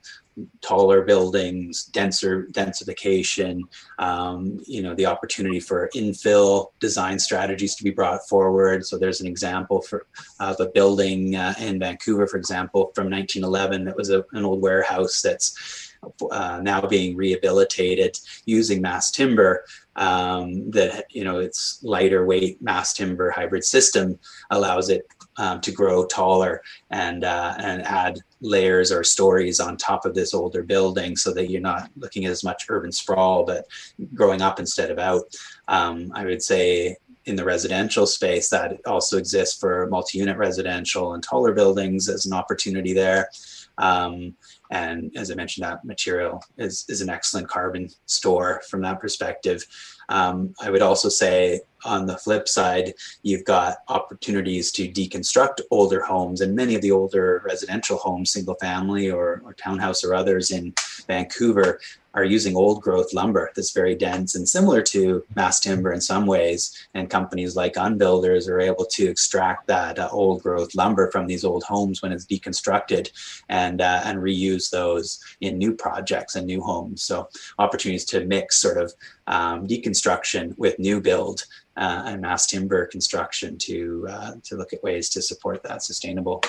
taller 0.62 1.02
buildings, 1.04 1.86
denser 1.86 2.48
densification, 2.52 3.62
um, 4.00 4.60
you 4.66 4.82
know, 4.82 4.96
the 4.96 5.06
opportunity 5.06 5.60
for 5.60 5.90
infill 5.94 6.72
design 6.80 7.20
strategies 7.20 7.76
to 7.76 7.84
be 7.84 7.92
brought 7.92 8.28
forward. 8.28 8.86
So 8.86 8.98
there's 8.98 9.22
an 9.22 9.28
example 9.28 9.82
for 9.82 10.08
of 10.40 10.60
a 10.60 10.68
building 10.68 11.36
uh, 11.36 11.54
in 11.60 11.80
Vancouver, 11.80 12.28
for 12.28 12.38
example, 12.38 12.92
from 12.96 13.10
1911 13.10 13.86
that 13.86 13.96
was 13.96 14.10
a, 14.10 14.26
an 14.32 14.46
old 14.46 14.62
warehouse 14.62 15.22
that's 15.22 15.92
uh, 16.32 16.60
now 16.64 16.82
being 16.82 17.16
rehabilitated 17.16 18.18
using 18.46 18.82
mass 18.82 19.12
timber 19.12 19.64
um, 19.96 20.72
that 20.72 21.06
you 21.12 21.24
know 21.24 21.40
its 21.40 21.80
lighter 21.84 22.26
weight 22.26 22.60
mass 22.62 22.94
timber 22.94 23.30
hybrid 23.30 23.64
system 23.64 24.18
allows 24.50 24.90
it 24.90 25.08
um, 25.38 25.62
to 25.62 25.72
grow 25.72 26.06
taller 26.06 26.62
and 26.90 27.24
uh, 27.24 27.56
and 27.58 27.82
add 27.84 28.20
layers 28.42 28.92
or 28.92 29.04
stories 29.04 29.60
on 29.60 29.78
top 29.78 30.06
of 30.06 30.14
this 30.14 30.34
older 30.34 30.64
building 30.64 31.16
so 31.16 31.34
that 31.34 31.50
you're 31.50 31.62
not 31.62 31.90
looking 31.96 32.26
at 32.26 32.32
as 32.32 32.44
much 32.44 32.66
urban 32.70 32.92
sprawl 32.92 33.46
but 33.46 33.66
growing 34.14 34.42
up 34.42 34.60
instead 34.60 34.92
of 34.92 35.00
out 35.00 35.24
um, 35.68 36.12
i 36.16 36.26
would 36.26 36.42
say 36.42 36.96
in 37.26 37.36
the 37.36 37.46
residential 37.46 38.08
space 38.08 38.50
that 38.50 38.80
also 38.88 39.18
exists 39.18 39.60
for 39.60 39.88
multi-unit 39.88 40.38
residential 40.38 41.14
and 41.14 41.24
taller 41.24 41.54
buildings 41.54 42.10
as 42.10 42.26
an 42.26 42.34
opportunity 42.34 42.94
there 42.94 43.30
um, 43.78 44.36
and 44.72 45.12
as 45.18 45.30
I 45.30 45.36
mentioned, 45.36 45.66
that 45.66 45.84
material 45.84 46.44
is, 46.58 46.86
is 46.88 47.02
an 47.02 47.10
excellent 47.10 47.50
carbon 47.50 47.90
store 48.06 48.62
from 48.70 48.82
that 48.82 49.02
perspective. 49.02 49.66
Um, 50.12 50.54
I 50.62 50.70
would 50.70 50.82
also 50.82 51.10
say 51.10 51.62
on 51.86 52.06
the 52.06 52.18
flip 52.18 52.48
side, 52.48 52.94
you've 53.24 53.46
got 53.46 53.78
opportunities 53.88 54.72
to 54.74 54.88
deconstruct 54.88 55.62
older 55.72 56.02
homes 56.02 56.42
and 56.42 56.56
many 56.56 56.76
of 56.76 56.82
the 56.82 56.92
older 56.92 57.42
residential 57.46 57.98
homes, 57.98 58.32
single 58.32 58.56
family 58.56 59.10
or, 59.10 59.42
or 59.46 59.54
townhouse 59.54 60.04
or 60.04 60.14
others 60.14 60.52
in 60.52 60.74
Vancouver 61.08 61.80
are 62.14 62.24
using 62.24 62.56
old 62.56 62.82
growth 62.82 63.14
lumber 63.14 63.52
that's 63.56 63.72
very 63.72 63.96
dense 63.96 64.36
and 64.36 64.48
similar 64.48 64.82
to 64.82 65.24
mass 65.36 65.60
timber 65.60 65.94
in 65.94 66.02
some 66.02 66.26
ways. 66.26 66.88
And 66.94 67.10
companies 67.10 67.56
like 67.56 67.76
Unbuilders 67.76 68.50
are 68.50 68.60
able 68.60 68.86
to 68.86 69.08
extract 69.08 69.68
that 69.68 69.98
uh, 69.98 70.10
old 70.12 70.44
growth 70.44 70.76
lumber 70.76 71.10
from 71.10 71.26
these 71.26 71.46
old 71.46 71.64
homes 71.64 72.02
when 72.02 72.12
it's 72.12 72.26
deconstructed 72.26 73.10
and, 73.48 73.82
uh, 73.82 74.02
and 74.04 74.20
reuse 74.20 74.70
those 74.70 75.20
in 75.40 75.58
new 75.58 75.74
projects 75.74 76.36
and 76.36 76.46
new 76.46 76.62
homes. 76.62 77.02
So 77.02 77.30
opportunities 77.60 78.06
to 78.06 78.26
mix 78.26 78.58
sort 78.58 78.78
of 78.78 78.94
um, 79.28 79.68
deconstruction 79.68 80.58
with 80.58 80.78
new 80.80 81.02
build 81.02 81.46
uh, 81.78 82.04
and 82.06 82.22
mass 82.22 82.48
timber 82.48 82.86
construction 82.86 83.58
to, 83.58 84.08
uh, 84.10 84.34
to 84.44 84.56
look 84.56 84.74
at 84.74 84.84
ways 84.84 85.10
to 85.10 85.22
support 85.22 85.64
that 85.64 85.84
sustainable 85.84 86.44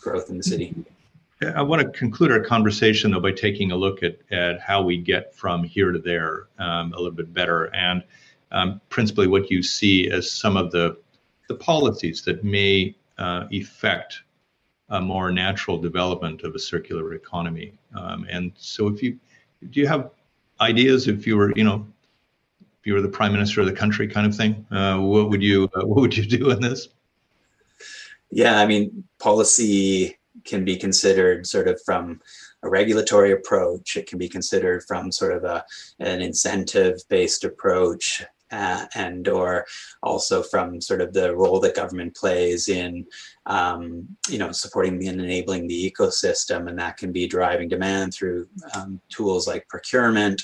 growth 0.00 0.30
in 0.30 0.36
the 0.36 0.42
city. 0.42 0.74
I 1.40 1.62
want 1.62 1.82
to 1.82 1.88
conclude 1.96 2.32
our 2.32 2.40
conversation 2.40 3.12
though 3.12 3.20
by 3.20 3.32
taking 3.32 3.70
a 3.70 3.76
look 3.76 4.02
at, 4.02 4.18
at 4.32 4.60
how 4.60 4.82
we 4.82 4.96
get 4.96 5.34
from 5.34 5.62
here 5.62 5.92
to 5.92 5.98
there 5.98 6.48
um, 6.58 6.92
a 6.94 6.96
little 6.96 7.12
bit 7.12 7.32
better, 7.32 7.66
and 7.74 8.02
um, 8.50 8.80
principally 8.88 9.28
what 9.28 9.50
you 9.50 9.62
see 9.62 10.10
as 10.10 10.30
some 10.30 10.56
of 10.56 10.72
the 10.72 10.96
the 11.48 11.54
policies 11.54 12.22
that 12.22 12.44
may 12.44 12.94
uh, 13.18 13.44
affect 13.52 14.22
a 14.90 15.00
more 15.00 15.30
natural 15.30 15.78
development 15.78 16.42
of 16.42 16.54
a 16.54 16.58
circular 16.58 17.14
economy. 17.14 17.72
Um, 17.94 18.26
and 18.28 18.52
so, 18.56 18.88
if 18.88 19.02
you 19.02 19.18
do 19.70 19.80
you 19.80 19.86
have 19.86 20.10
ideas, 20.60 21.08
if 21.08 21.26
you 21.26 21.36
were 21.36 21.52
you 21.56 21.64
know 21.64 21.86
if 22.80 22.86
you 22.86 22.94
were 22.94 23.02
the 23.02 23.08
prime 23.08 23.32
minister 23.32 23.60
of 23.60 23.66
the 23.66 23.72
country, 23.72 24.08
kind 24.08 24.26
of 24.26 24.36
thing, 24.36 24.66
uh, 24.70 24.98
what 24.98 25.30
would 25.30 25.42
you 25.42 25.68
uh, 25.74 25.86
what 25.86 26.00
would 26.00 26.16
you 26.16 26.24
do 26.24 26.50
in 26.50 26.60
this? 26.60 26.88
Yeah, 28.30 28.60
I 28.60 28.66
mean, 28.66 29.04
policy 29.18 30.18
can 30.44 30.64
be 30.64 30.76
considered 30.76 31.46
sort 31.46 31.68
of 31.68 31.80
from 31.84 32.20
a 32.62 32.68
regulatory 32.68 33.32
approach. 33.32 33.96
It 33.96 34.06
can 34.06 34.18
be 34.18 34.28
considered 34.28 34.84
from 34.84 35.12
sort 35.12 35.32
of 35.32 35.44
a, 35.44 35.64
an 36.00 36.20
incentive 36.20 37.00
based 37.08 37.44
approach. 37.44 38.24
Uh, 38.50 38.86
and 38.94 39.28
or 39.28 39.66
also 40.02 40.42
from 40.42 40.80
sort 40.80 41.02
of 41.02 41.12
the 41.12 41.36
role 41.36 41.60
that 41.60 41.74
government 41.74 42.16
plays 42.16 42.68
in 42.68 43.04
um, 43.44 44.08
you 44.28 44.38
know 44.38 44.52
supporting 44.52 45.06
and 45.06 45.20
enabling 45.20 45.66
the 45.66 45.90
ecosystem 45.90 46.68
and 46.68 46.78
that 46.78 46.96
can 46.96 47.12
be 47.12 47.26
driving 47.26 47.68
demand 47.68 48.14
through 48.14 48.48
um, 48.74 49.00
tools 49.10 49.46
like 49.46 49.68
procurement 49.68 50.42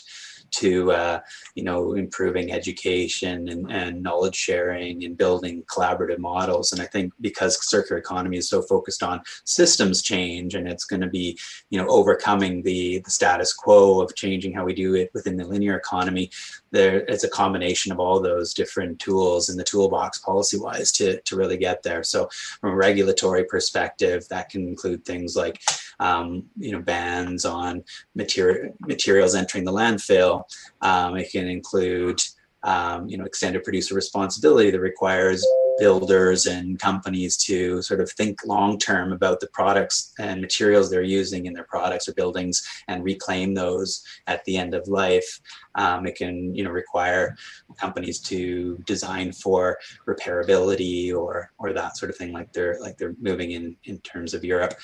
to 0.61 0.93
uh, 0.93 1.21
you 1.55 1.65
know 1.65 1.95
improving 1.95 2.53
education 2.53 3.49
and, 3.49 3.71
and 3.71 4.03
knowledge 4.03 4.37
sharing 4.37 5.05
and 5.05 5.17
building 5.17 5.63
collaborative 5.65 6.19
models. 6.19 6.73
And 6.73 6.81
i 6.81 6.87
think 6.87 7.13
because 7.21 7.53
circular 7.69 7.99
economy 7.99 8.39
is 8.39 8.49
so 8.49 8.63
focused 8.63 9.03
on 9.03 9.21
systems 9.45 10.03
change 10.03 10.55
and 10.55 10.69
it's 10.69 10.85
going 10.85 11.01
to 11.03 11.09
be 11.09 11.39
you 11.71 11.79
know 11.81 11.89
overcoming 11.89 12.63
the, 12.63 13.01
the 13.05 13.11
status 13.11 13.53
quo 13.53 14.01
of 14.01 14.15
changing 14.15 14.53
how 14.53 14.65
we 14.65 14.75
do 14.75 14.95
it 14.95 15.11
within 15.15 15.37
the 15.37 15.45
linear 15.45 15.77
economy 15.77 16.31
there 16.71 17.05
it's 17.09 17.25
a 17.25 17.29
combination 17.29 17.93
of 17.93 18.01
all 18.01 18.21
those 18.21 18.53
different 18.53 18.99
tools 18.99 19.49
in 19.49 19.57
the 19.57 19.65
toolbox 19.65 20.19
policy 20.19 20.59
wise 20.59 20.91
to, 20.93 21.21
to 21.23 21.37
really 21.37 21.57
get 21.57 21.83
there. 21.83 22.03
So 22.03 22.29
from 22.61 22.73
a 22.73 22.77
regulatory 22.77 23.45
perspective 23.45 24.27
that 24.29 24.49
can 24.49 24.67
include 24.67 25.05
things 25.05 25.37
like 25.37 25.63
um, 26.01 26.45
you 26.59 26.73
know 26.73 26.81
bans 26.81 27.45
on 27.45 27.85
material 28.15 28.75
materials 28.81 29.35
entering 29.35 29.65
the 29.65 29.73
landfill 29.73 30.44
um, 30.83 31.17
it 31.17 31.31
can 31.31 31.47
include, 31.49 32.21
um, 32.63 33.09
you 33.09 33.17
know, 33.17 33.25
extended 33.25 33.65
producer 33.65 33.95
responsibility 33.95 34.71
that 34.71 34.81
requires 34.81 35.45
builders 35.79 36.47
and 36.47 36.79
companies 36.79 37.37
to 37.37 37.83
sort 37.83 38.01
of 38.01 38.11
think 38.13 38.39
long 38.47 38.79
term 38.79 39.13
about 39.13 39.41
the 39.41 39.49
products 39.49 40.13
and 40.19 40.41
materials 40.41 40.91
they're 40.91 41.03
using 41.03 41.47
in 41.47 41.53
their 41.53 41.65
products 41.65 42.09
or 42.09 42.15
buildings 42.15 42.67
and 42.89 43.05
reclaim 43.05 43.55
those 43.55 44.05
at 44.27 44.45
the 44.45 44.57
end 44.57 44.75
of 44.75 44.87
life. 44.89 45.41
Um, 45.75 46.07
it 46.07 46.15
can, 46.17 46.55
you 46.55 46.63
know, 46.63 46.71
require 46.71 47.37
companies 47.79 48.21
to 48.21 48.79
design 48.87 49.33
for 49.33 49.79
repairability 50.07 51.15
or 51.15 51.51
or 51.59 51.73
that 51.73 51.97
sort 51.97 52.11
of 52.11 52.17
thing, 52.17 52.33
like 52.33 52.53
they're 52.53 52.79
like 52.81 52.97
they're 52.97 53.17
moving 53.21 53.53
in 53.53 53.77
in 53.85 53.99
terms 53.99 54.35
of 54.35 54.45
Europe. 54.45 54.75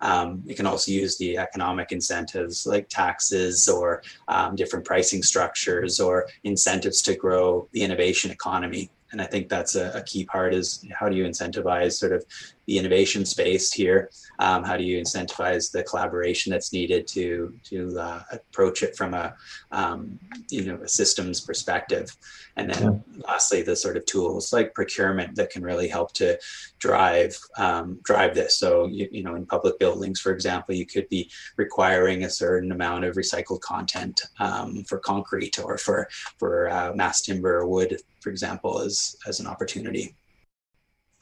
Um, 0.00 0.42
you 0.46 0.54
can 0.54 0.66
also 0.66 0.92
use 0.92 1.18
the 1.18 1.38
economic 1.38 1.92
incentives 1.92 2.66
like 2.66 2.88
taxes 2.88 3.68
or 3.68 4.02
um, 4.28 4.54
different 4.54 4.84
pricing 4.84 5.22
structures 5.22 5.98
or 6.00 6.28
incentives 6.44 7.02
to 7.02 7.16
grow 7.16 7.68
the 7.72 7.82
innovation 7.82 8.30
economy. 8.30 8.90
And 9.12 9.20
I 9.20 9.26
think 9.26 9.48
that's 9.48 9.74
a, 9.74 9.90
a 9.92 10.02
key 10.02 10.24
part 10.24 10.54
is 10.54 10.84
how 10.92 11.08
do 11.08 11.16
you 11.16 11.24
incentivize 11.24 11.92
sort 11.92 12.12
of 12.12 12.24
the 12.68 12.78
innovation 12.78 13.24
space 13.24 13.72
here? 13.72 14.10
Um, 14.38 14.62
how 14.62 14.76
do 14.76 14.84
you 14.84 15.00
incentivize 15.00 15.72
the 15.72 15.82
collaboration 15.82 16.52
that's 16.52 16.72
needed 16.72 17.08
to 17.08 17.58
to 17.64 17.98
uh, 17.98 18.22
approach 18.30 18.82
it 18.82 18.94
from 18.94 19.14
a 19.14 19.34
um, 19.72 20.18
you 20.50 20.64
know 20.66 20.78
a 20.82 20.86
systems 20.86 21.40
perspective? 21.40 22.14
And 22.56 22.70
then 22.70 22.82
yeah. 22.82 23.22
lastly, 23.26 23.62
the 23.62 23.74
sort 23.74 23.96
of 23.96 24.04
tools 24.04 24.52
like 24.52 24.74
procurement 24.74 25.34
that 25.36 25.50
can 25.50 25.62
really 25.62 25.88
help 25.88 26.12
to 26.14 26.38
drive 26.78 27.36
um, 27.56 27.98
drive 28.04 28.34
this. 28.34 28.56
So 28.56 28.86
you, 28.86 29.08
you 29.10 29.22
know 29.24 29.34
in 29.34 29.46
public 29.46 29.78
buildings, 29.78 30.20
for 30.20 30.32
example, 30.32 30.74
you 30.74 30.84
could 30.86 31.08
be 31.08 31.30
requiring 31.56 32.24
a 32.24 32.30
certain 32.30 32.70
amount 32.70 33.04
of 33.04 33.16
recycled 33.16 33.62
content 33.62 34.20
um, 34.40 34.84
for 34.84 34.98
concrete 34.98 35.58
or 35.58 35.78
for 35.78 36.06
for 36.38 36.68
uh, 36.68 36.92
mass 36.94 37.22
timber 37.22 37.60
or 37.60 37.66
wood, 37.66 38.02
for 38.20 38.28
example, 38.28 38.80
as 38.80 39.16
as 39.26 39.40
an 39.40 39.46
opportunity. 39.46 40.14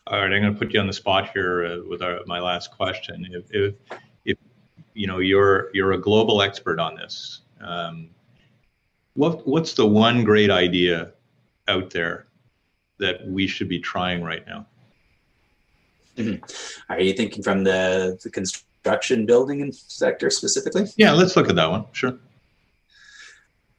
All 0.09 0.21
right, 0.21 0.33
I'm 0.33 0.41
going 0.41 0.53
to 0.53 0.59
put 0.59 0.73
you 0.73 0.79
on 0.79 0.87
the 0.87 0.93
spot 0.93 1.31
here 1.31 1.67
uh, 1.67 1.89
with 1.89 2.01
our, 2.01 2.21
my 2.27 2.39
last 2.39 2.71
question. 2.71 3.27
If, 3.31 3.45
if, 3.51 3.75
if, 4.25 4.39
you 4.95 5.07
know 5.07 5.19
you're 5.19 5.69
you're 5.75 5.93
a 5.93 5.99
global 5.99 6.41
expert 6.41 6.79
on 6.79 6.95
this, 6.95 7.41
um, 7.61 8.09
what 9.15 9.47
what's 9.47 9.75
the 9.75 9.87
one 9.87 10.23
great 10.23 10.51
idea 10.51 11.13
out 11.69 11.91
there 11.91 12.27
that 12.99 13.27
we 13.27 13.47
should 13.49 13.69
be 13.69 13.81
trying 13.81 14.23
right 14.23 14.47
now? 14.47 14.67
Mm-hmm. 16.17 16.93
Are 16.93 17.01
you 17.01 17.13
thinking 17.13 17.43
from 17.43 17.65
the 17.65 18.19
the 18.23 18.31
construction 18.31 19.27
building 19.27 19.73
sector 19.73 20.31
specifically? 20.31 20.87
Yeah, 20.97 21.13
let's 21.13 21.37
look 21.37 21.49
at 21.51 21.57
that 21.57 21.71
one. 21.71 21.85
Sure. 21.93 22.17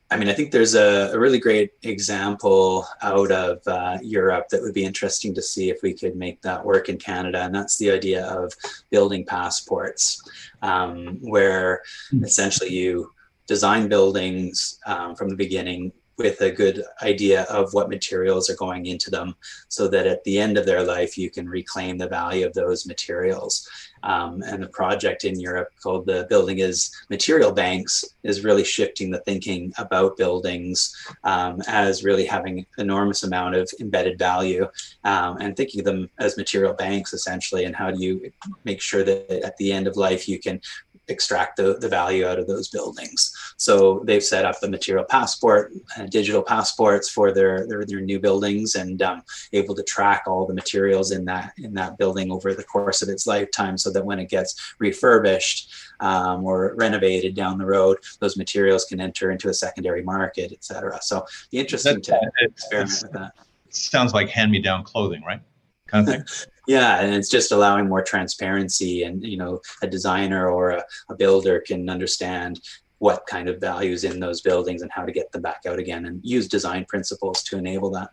I 0.09 0.15
mean, 0.15 0.29
I 0.29 0.33
think 0.33 0.51
there's 0.51 0.75
a, 0.75 1.11
a 1.13 1.19
really 1.19 1.39
great 1.39 1.71
example 1.83 2.87
out 3.01 3.29
of 3.29 3.59
uh, 3.67 3.97
Europe 4.01 4.47
that 4.49 4.61
would 4.61 4.73
be 4.73 4.85
interesting 4.85 5.33
to 5.35 5.41
see 5.41 5.69
if 5.69 5.81
we 5.83 5.93
could 5.93 6.15
make 6.15 6.41
that 6.43 6.63
work 6.63 6.87
in 6.87 6.97
Canada, 6.97 7.41
and 7.41 7.53
that's 7.53 7.77
the 7.77 7.91
idea 7.91 8.25
of 8.25 8.53
building 8.89 9.25
passports, 9.25 10.21
um, 10.61 11.17
where 11.21 11.81
hmm. 12.09 12.23
essentially 12.23 12.69
you 12.69 13.11
design 13.47 13.89
buildings 13.89 14.79
um, 14.85 15.15
from 15.15 15.29
the 15.29 15.35
beginning 15.35 15.91
with 16.17 16.41
a 16.41 16.51
good 16.51 16.83
idea 17.03 17.43
of 17.43 17.73
what 17.73 17.89
materials 17.89 18.49
are 18.49 18.55
going 18.55 18.87
into 18.87 19.11
them 19.11 19.35
so 19.67 19.87
that 19.87 20.07
at 20.07 20.23
the 20.23 20.39
end 20.39 20.57
of 20.57 20.65
their 20.65 20.83
life 20.83 21.17
you 21.17 21.29
can 21.29 21.47
reclaim 21.47 21.97
the 21.97 22.07
value 22.07 22.45
of 22.45 22.53
those 22.53 22.87
materials 22.87 23.69
um, 24.03 24.41
and 24.43 24.63
the 24.63 24.69
project 24.69 25.23
in 25.23 25.39
Europe 25.39 25.69
called 25.81 26.05
the 26.05 26.25
Buildings 26.29 26.61
as 26.61 26.91
Material 27.09 27.51
Banks 27.51 28.03
is 28.23 28.43
really 28.43 28.63
shifting 28.63 29.11
the 29.11 29.19
thinking 29.19 29.73
about 29.77 30.17
buildings 30.17 30.95
um, 31.23 31.61
as 31.67 32.03
really 32.03 32.25
having 32.25 32.65
enormous 32.77 33.23
amount 33.23 33.55
of 33.55 33.69
embedded 33.79 34.17
value 34.17 34.67
um, 35.03 35.37
and 35.37 35.55
thinking 35.55 35.81
of 35.81 35.85
them 35.85 36.09
as 36.19 36.37
material 36.37 36.73
banks 36.73 37.13
essentially. 37.13 37.65
And 37.65 37.75
how 37.75 37.91
do 37.91 38.01
you 38.01 38.31
make 38.63 38.81
sure 38.81 39.03
that 39.03 39.29
at 39.43 39.57
the 39.57 39.71
end 39.71 39.87
of 39.87 39.97
life 39.97 40.27
you 40.27 40.39
can 40.39 40.61
extract 41.07 41.57
the, 41.57 41.77
the 41.79 41.89
value 41.89 42.25
out 42.25 42.39
of 42.39 42.47
those 42.47 42.67
buildings. 42.69 43.31
So 43.57 44.03
they've 44.05 44.23
set 44.23 44.45
up 44.45 44.55
a 44.61 44.67
material 44.67 45.05
passport, 45.05 45.73
uh, 45.97 46.05
digital 46.05 46.41
passports 46.41 47.09
for 47.09 47.31
their, 47.31 47.67
their, 47.67 47.85
their 47.85 48.01
new 48.01 48.19
buildings 48.19 48.75
and 48.75 49.01
um, 49.01 49.23
able 49.53 49.75
to 49.75 49.83
track 49.83 50.23
all 50.27 50.45
the 50.45 50.53
materials 50.53 51.11
in 51.11 51.25
that 51.25 51.53
in 51.57 51.73
that 51.73 51.97
building 51.97 52.31
over 52.31 52.53
the 52.53 52.63
course 52.63 53.01
of 53.01 53.09
its 53.09 53.25
lifetime 53.27 53.77
so 53.77 53.91
that 53.91 54.05
when 54.05 54.19
it 54.19 54.29
gets 54.29 54.75
refurbished 54.79 55.73
um, 55.99 56.43
or 56.43 56.75
renovated 56.75 57.35
down 57.35 57.57
the 57.57 57.65
road, 57.65 57.97
those 58.19 58.37
materials 58.37 58.85
can 58.85 58.99
enter 58.99 59.31
into 59.31 59.49
a 59.49 59.53
secondary 59.53 60.03
market, 60.03 60.51
et 60.51 60.63
cetera. 60.63 60.99
So 61.01 61.25
be 61.51 61.59
interesting 61.59 62.01
to 62.01 62.19
experiment 62.39 62.99
with 63.03 63.11
that. 63.13 63.31
Sounds 63.69 64.13
like 64.13 64.29
hand-me-down 64.29 64.83
clothing, 64.83 65.23
right? 65.23 65.41
Kind 65.87 66.07
of 66.07 66.13
thing. 66.15 66.47
yeah 66.67 67.01
and 67.01 67.15
it's 67.15 67.29
just 67.29 67.51
allowing 67.51 67.88
more 67.88 68.03
transparency 68.03 69.03
and 69.03 69.24
you 69.24 69.38
know 69.38 69.59
a 69.81 69.88
designer 69.88 70.50
or 70.50 70.71
a, 70.71 70.83
a, 71.09 71.15
builder 71.15 71.59
can 71.65 71.89
understand 71.89 72.62
what 73.00 73.25
kind 73.27 73.47
of 73.47 73.59
values 73.59 74.03
in 74.03 74.19
those 74.19 74.41
buildings 74.41 74.81
and 74.81 74.91
how 74.91 75.05
to 75.05 75.12
get 75.12 75.31
them 75.31 75.41
back 75.41 75.65
out 75.67 75.79
again 75.79 76.05
and 76.05 76.19
use 76.24 76.47
design 76.47 76.86
principles 76.86 77.43
to 77.43 77.57
enable 77.57 77.91
that. 77.91 78.09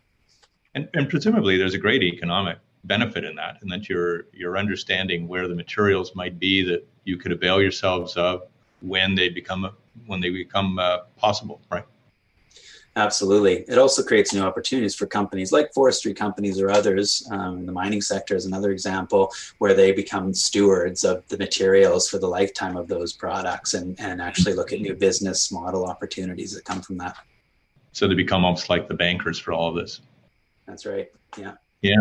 And, 0.75 0.89
and 0.95 1.09
presumably 1.09 1.57
there's 1.57 1.75
a 1.75 1.79
great 1.79 2.03
economic 2.03 2.59
benefit 2.85 3.25
in 3.25 3.35
that 3.37 3.57
and 3.63 3.73
that 3.73 3.89
you're 3.89 4.27
you're 4.35 4.59
understanding 4.59 5.27
where 5.27 5.49
the 5.49 5.55
materials 5.55 6.15
might 6.15 6.39
be 6.39 6.63
that 6.65 6.87
you 7.05 7.17
could 7.17 7.33
avail 7.33 7.63
yourselves 7.63 8.15
of 8.17 8.43
when 8.83 9.15
they 9.15 9.31
become 9.31 9.71
when 10.07 10.21
they 10.21 10.29
become 10.29 10.79
uh, 10.79 10.99
possible 11.17 11.63
right 11.71 11.87
Absolutely. 12.97 13.65
It 13.67 13.77
also 13.77 14.05
creates 14.05 14.33
new 14.33 14.43
opportunities 14.43 14.95
for 14.95 15.07
companies 15.07 15.51
like 15.51 15.73
forestry 15.75 16.15
companies 16.15 16.61
or 16.61 16.71
others. 16.71 17.27
Um, 17.31 17.67
the 17.67 17.73
mining 17.73 18.01
sector 18.01 18.37
is 18.37 18.47
another 18.47 18.71
example 18.71 19.33
where 19.59 19.75
they 19.75 19.91
become 19.91 20.33
stewards 20.33 21.03
of 21.03 21.27
the 21.29 21.37
materials 21.37 22.09
for 22.09 22.19
the 22.19 22.29
lifetime 22.29 22.77
of 22.77 22.87
those 22.87 23.13
products 23.13 23.75
and, 23.75 23.99
and 23.99 24.23
actually 24.23 24.55
look 24.55 24.73
at 24.73 24.81
new 24.81 24.95
business 24.95 25.51
model 25.51 25.87
opportunities 25.87 26.55
that 26.55 26.65
come 26.65 26.83
from 26.83 26.97
that. 26.99 27.17
So 27.91 28.07
they 28.07 28.15
become 28.15 28.45
almost 28.45 28.71
like 28.71 28.87
the 28.87 28.95
bankers 28.95 29.41
for 29.41 29.53
all 29.53 29.69
of 29.69 29.75
this. 29.75 30.01
That's 30.67 30.87
right. 30.87 31.09
Yeah. 31.37 31.55
Yeah. 31.83 32.01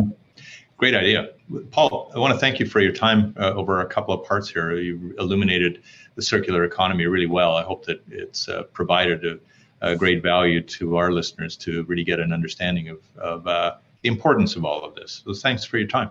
Great 0.77 0.95
idea. 0.95 1.29
Paul, 1.71 2.11
I 2.15 2.19
want 2.19 2.33
to 2.33 2.39
thank 2.39 2.59
you 2.59 2.67
for 2.67 2.81
your 2.81 2.93
time 2.93 3.33
uh, 3.39 3.53
over 3.53 3.81
a 3.81 3.85
couple 3.87 4.13
of 4.13 4.27
parts 4.27 4.49
here. 4.49 4.77
You 4.77 5.15
illuminated 5.17 5.81
the 6.15 6.21
circular 6.21 6.65
economy 6.65 7.05
really 7.05 7.25
well. 7.25 7.55
I 7.55 7.63
hope 7.63 7.85
that 7.85 8.03
it's 8.09 8.47
uh, 8.47 8.63
provided 8.73 9.25
a 9.25 9.39
uh, 9.83 9.93
great 9.95 10.23
value 10.23 10.61
to 10.61 10.95
our 10.95 11.11
listeners 11.11 11.55
to 11.57 11.83
really 11.83 12.03
get 12.03 12.19
an 12.19 12.33
understanding 12.33 12.89
of, 12.89 12.99
of 13.17 13.45
uh, 13.47 13.75
the 14.01 14.09
importance 14.09 14.55
of 14.55 14.65
all 14.65 14.83
of 14.83 14.95
this. 14.95 15.21
So 15.25 15.33
thanks 15.33 15.63
for 15.63 15.77
your 15.77 15.87
time. 15.87 16.09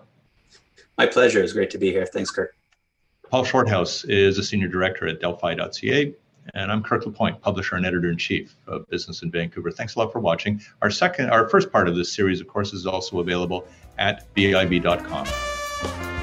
My 0.98 1.06
pleasure. 1.06 1.42
It's 1.42 1.54
great 1.54 1.70
to 1.70 1.78
be 1.78 1.90
here. 1.90 2.06
Thanks, 2.06 2.30
Kirk. 2.30 2.54
Paul 3.30 3.44
Shorthouse 3.44 4.04
is 4.04 4.38
a 4.38 4.42
senior 4.42 4.68
director 4.68 5.08
at 5.08 5.20
Delphi.ca. 5.20 6.14
And 6.54 6.72
I'm 6.72 6.82
Kirk 6.82 7.06
LaPointe, 7.06 7.40
publisher 7.40 7.76
and 7.76 7.86
editor 7.86 8.10
in 8.10 8.18
chief 8.18 8.56
of 8.66 8.88
Business 8.88 9.22
in 9.22 9.30
Vancouver. 9.30 9.70
Thanks 9.70 9.94
a 9.94 10.00
lot 10.00 10.12
for 10.12 10.18
watching. 10.18 10.60
Our 10.82 10.90
second, 10.90 11.30
our 11.30 11.48
first 11.48 11.70
part 11.70 11.88
of 11.88 11.96
this 11.96 12.12
series, 12.12 12.40
of 12.40 12.48
course, 12.48 12.72
is 12.72 12.84
also 12.84 13.20
available 13.20 13.66
at 13.96 14.32
biv.com. 14.34 16.21